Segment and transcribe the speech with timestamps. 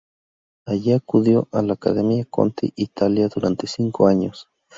[0.65, 4.49] Allí acudió a la academia Conti Italia durante cinco años.